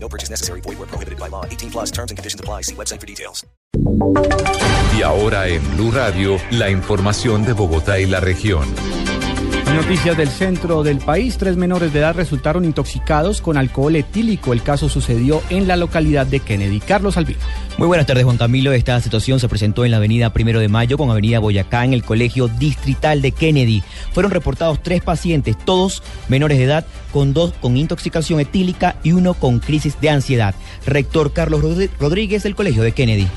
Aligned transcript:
No 0.00 0.08
purchase 0.08 0.30
necessary. 0.30 0.62
Void 0.62 0.78
where 0.78 0.88
prohibited 0.88 1.18
by 1.18 1.28
law. 1.28 1.44
18 1.44 1.70
plus 1.70 1.90
terms 1.90 2.10
and 2.10 2.16
conditions 2.16 2.40
apply. 2.40 2.62
See 2.62 2.74
website 2.74 3.00
for 3.00 3.06
details. 3.06 3.44
Y 4.96 5.02
ahora 5.02 5.46
en 5.48 5.62
Blue 5.76 5.90
Radio, 5.90 6.38
la 6.50 6.70
información 6.70 7.44
de 7.44 7.52
Bogotá 7.52 8.00
y 8.00 8.06
la 8.06 8.20
región. 8.20 8.66
Noticias 9.78 10.16
del 10.16 10.28
centro 10.28 10.82
del 10.82 10.98
país. 10.98 11.38
Tres 11.38 11.56
menores 11.56 11.92
de 11.92 12.00
edad 12.00 12.16
resultaron 12.16 12.64
intoxicados 12.64 13.40
con 13.40 13.56
alcohol 13.56 13.94
etílico. 13.94 14.52
El 14.52 14.60
caso 14.60 14.88
sucedió 14.88 15.40
en 15.50 15.68
la 15.68 15.76
localidad 15.76 16.26
de 16.26 16.40
Kennedy. 16.40 16.80
Carlos 16.80 17.16
Albino. 17.16 17.38
Muy 17.76 17.86
buenas 17.86 18.04
tardes, 18.04 18.24
Juan 18.24 18.38
Camilo. 18.38 18.72
Esta 18.72 19.00
situación 19.00 19.38
se 19.38 19.48
presentó 19.48 19.84
en 19.84 19.92
la 19.92 19.98
avenida 19.98 20.32
Primero 20.32 20.58
de 20.58 20.66
Mayo 20.66 20.98
con 20.98 21.12
avenida 21.12 21.38
Boyacá 21.38 21.84
en 21.84 21.92
el 21.92 22.02
colegio 22.02 22.48
distrital 22.48 23.22
de 23.22 23.30
Kennedy. 23.30 23.84
Fueron 24.12 24.32
reportados 24.32 24.82
tres 24.82 25.00
pacientes, 25.00 25.56
todos 25.56 26.02
menores 26.28 26.58
de 26.58 26.64
edad, 26.64 26.84
con 27.12 27.32
dos 27.32 27.52
con 27.60 27.76
intoxicación 27.76 28.40
etílica 28.40 28.96
y 29.04 29.12
uno 29.12 29.34
con 29.34 29.60
crisis 29.60 30.00
de 30.00 30.10
ansiedad. 30.10 30.56
Rector 30.86 31.32
Carlos 31.32 31.62
Rodríguez 32.00 32.42
del 32.42 32.56
colegio 32.56 32.82
de 32.82 32.90
Kennedy. 32.90 33.28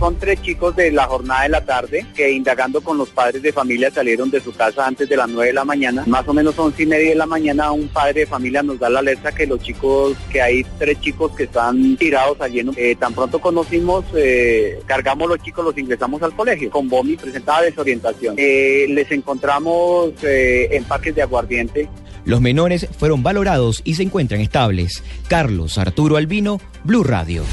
Son 0.00 0.16
tres 0.16 0.40
chicos 0.40 0.74
de 0.76 0.90
la 0.90 1.06
jornada 1.06 1.42
de 1.42 1.50
la 1.50 1.62
tarde 1.62 2.06
que 2.16 2.30
indagando 2.32 2.80
con 2.80 2.96
los 2.96 3.10
padres 3.10 3.42
de 3.42 3.52
familia 3.52 3.90
salieron 3.90 4.30
de 4.30 4.40
su 4.40 4.50
casa 4.50 4.86
antes 4.86 5.06
de 5.10 5.14
las 5.14 5.28
9 5.28 5.48
de 5.48 5.52
la 5.52 5.66
mañana. 5.66 6.04
Más 6.06 6.26
o 6.26 6.32
menos 6.32 6.58
once 6.58 6.84
y 6.84 6.86
media 6.86 7.10
de 7.10 7.16
la 7.16 7.26
mañana 7.26 7.70
un 7.70 7.86
padre 7.88 8.20
de 8.20 8.26
familia 8.26 8.62
nos 8.62 8.78
da 8.78 8.88
la 8.88 9.00
alerta 9.00 9.30
que 9.30 9.46
los 9.46 9.60
chicos, 9.60 10.16
que 10.32 10.40
hay 10.40 10.64
tres 10.78 10.98
chicos 11.02 11.32
que 11.32 11.42
están 11.42 11.98
tirados 11.98 12.40
allí. 12.40 12.62
Eh, 12.78 12.96
tan 12.98 13.12
pronto 13.12 13.42
conocimos, 13.42 14.06
eh, 14.14 14.80
cargamos 14.86 15.28
los 15.28 15.42
chicos, 15.42 15.66
los 15.66 15.76
ingresamos 15.76 16.22
al 16.22 16.34
colegio. 16.34 16.70
Con 16.70 16.88
Bomi 16.88 17.16
presentaba 17.16 17.60
desorientación. 17.60 18.36
Eh, 18.38 18.86
les 18.88 19.12
encontramos 19.12 20.14
empaques 20.22 21.14
de 21.14 21.20
aguardiente. 21.20 21.90
Los 22.24 22.40
menores 22.40 22.88
fueron 22.98 23.22
valorados 23.22 23.82
y 23.84 23.96
se 23.96 24.02
encuentran 24.02 24.40
estables. 24.40 25.04
Carlos 25.28 25.76
Arturo 25.76 26.16
Albino, 26.16 26.58
Blue 26.84 27.04
Radio. 27.04 27.44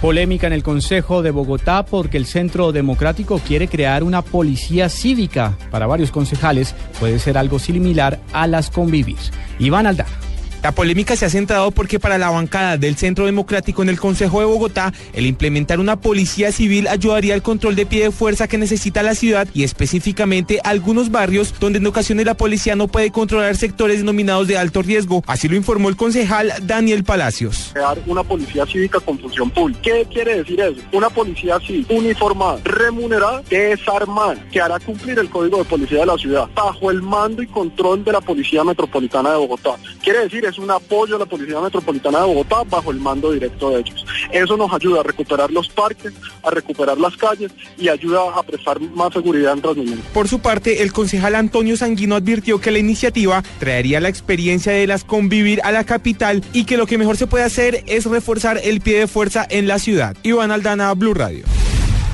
Polémica 0.00 0.46
en 0.46 0.52
el 0.52 0.62
Consejo 0.62 1.22
de 1.22 1.30
Bogotá 1.30 1.84
porque 1.84 2.18
el 2.18 2.26
Centro 2.26 2.72
Democrático 2.72 3.38
quiere 3.38 3.66
crear 3.66 4.02
una 4.02 4.22
policía 4.22 4.88
cívica. 4.88 5.56
Para 5.70 5.86
varios 5.86 6.10
concejales 6.10 6.74
puede 7.00 7.18
ser 7.18 7.38
algo 7.38 7.58
similar 7.58 8.20
a 8.32 8.46
las 8.46 8.70
convivir. 8.70 9.16
Iván 9.58 9.86
Aldana. 9.86 10.25
La 10.66 10.72
polémica 10.72 11.14
se 11.14 11.24
ha 11.24 11.30
centrado 11.30 11.70
porque 11.70 12.00
para 12.00 12.18
la 12.18 12.28
bancada 12.28 12.76
del 12.76 12.96
Centro 12.96 13.24
Democrático 13.24 13.84
en 13.84 13.88
el 13.88 14.00
Consejo 14.00 14.40
de 14.40 14.46
Bogotá, 14.46 14.92
el 15.12 15.24
implementar 15.24 15.78
una 15.78 16.00
policía 16.00 16.50
civil 16.50 16.88
ayudaría 16.88 17.34
al 17.34 17.42
control 17.42 17.76
de 17.76 17.86
pie 17.86 18.02
de 18.02 18.10
fuerza 18.10 18.48
que 18.48 18.58
necesita 18.58 19.04
la 19.04 19.14
ciudad 19.14 19.46
y 19.54 19.62
específicamente 19.62 20.58
algunos 20.64 21.12
barrios 21.12 21.54
donde 21.60 21.78
en 21.78 21.86
ocasiones 21.86 22.26
la 22.26 22.34
policía 22.34 22.74
no 22.74 22.88
puede 22.88 23.12
controlar 23.12 23.56
sectores 23.56 23.98
denominados 23.98 24.48
de 24.48 24.58
alto 24.58 24.82
riesgo. 24.82 25.22
Así 25.28 25.46
lo 25.48 25.54
informó 25.54 25.88
el 25.88 25.94
concejal 25.94 26.52
Daniel 26.62 27.04
Palacios. 27.04 27.70
Crear 27.72 28.00
una 28.04 28.24
policía 28.24 28.66
cívica 28.66 28.98
con 28.98 29.20
función 29.20 29.48
pública. 29.50 29.78
¿Qué 29.84 30.04
quiere 30.12 30.38
decir 30.38 30.60
eso? 30.60 30.80
Una 30.90 31.10
policía 31.10 31.60
civil 31.60 31.86
uniformada, 31.90 32.58
remunerada, 32.64 33.40
desarmada, 33.48 34.34
que 34.50 34.60
hará 34.60 34.80
cumplir 34.80 35.16
el 35.20 35.30
código 35.30 35.58
de 35.58 35.64
policía 35.64 36.00
de 36.00 36.06
la 36.06 36.18
ciudad 36.18 36.48
bajo 36.56 36.90
el 36.90 37.02
mando 37.02 37.40
y 37.40 37.46
control 37.46 38.04
de 38.04 38.10
la 38.10 38.20
Policía 38.20 38.64
Metropolitana 38.64 39.30
de 39.30 39.36
Bogotá. 39.36 39.76
Quiere 40.06 40.20
decir 40.20 40.44
es 40.44 40.56
un 40.56 40.70
apoyo 40.70 41.16
a 41.16 41.18
la 41.18 41.26
Policía 41.26 41.60
Metropolitana 41.60 42.20
de 42.20 42.26
Bogotá 42.26 42.62
bajo 42.70 42.92
el 42.92 43.00
mando 43.00 43.32
directo 43.32 43.70
de 43.70 43.80
ellos. 43.80 44.06
Eso 44.30 44.56
nos 44.56 44.72
ayuda 44.72 45.00
a 45.00 45.02
recuperar 45.02 45.50
los 45.50 45.68
parques, 45.68 46.12
a 46.44 46.50
recuperar 46.50 46.96
las 46.96 47.16
calles 47.16 47.50
y 47.76 47.88
ayuda 47.88 48.20
a 48.36 48.40
prestar 48.44 48.80
más 48.80 49.12
seguridad 49.12 49.54
en 49.54 49.62
Transmilenio. 49.62 50.04
Por 50.14 50.28
su 50.28 50.38
parte, 50.38 50.84
el 50.84 50.92
concejal 50.92 51.34
Antonio 51.34 51.76
Sanguino 51.76 52.14
advirtió 52.14 52.60
que 52.60 52.70
la 52.70 52.78
iniciativa 52.78 53.42
traería 53.58 53.98
la 53.98 54.08
experiencia 54.08 54.70
de 54.70 54.86
las 54.86 55.02
convivir 55.02 55.60
a 55.64 55.72
la 55.72 55.82
capital 55.82 56.44
y 56.52 56.66
que 56.66 56.76
lo 56.76 56.86
que 56.86 56.98
mejor 56.98 57.16
se 57.16 57.26
puede 57.26 57.42
hacer 57.42 57.82
es 57.88 58.06
reforzar 58.06 58.60
el 58.62 58.80
pie 58.82 59.00
de 59.00 59.06
fuerza 59.08 59.44
en 59.50 59.66
la 59.66 59.80
ciudad. 59.80 60.16
Iván 60.22 60.52
Aldana, 60.52 60.94
Blue 60.94 61.14
Radio. 61.14 61.44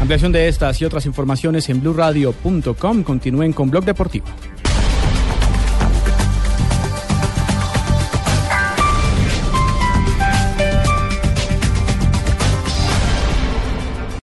Ampliación 0.00 0.32
de 0.32 0.48
estas 0.48 0.80
y 0.80 0.86
otras 0.86 1.04
informaciones 1.04 1.68
en 1.68 1.82
blueradio.com. 1.82 3.02
Continúen 3.02 3.52
con 3.52 3.70
Blog 3.70 3.84
Deportivo. 3.84 4.24